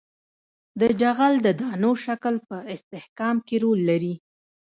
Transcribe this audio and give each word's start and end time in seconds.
د 0.79 0.81
جغل 1.01 1.33
د 1.45 1.47
دانو 1.61 1.91
شکل 2.05 2.35
په 2.47 2.57
استحکام 2.73 3.35
کې 3.47 3.55
رول 3.63 3.79
لري 3.89 4.15